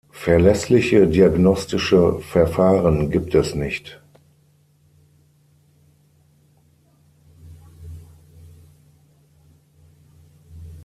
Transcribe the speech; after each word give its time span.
Verlässliche 0.13 1.05
diagnostische 1.05 2.21
Verfahren 2.21 3.11
gibt 3.11 3.35
es 3.35 3.53
nicht. 3.53 4.01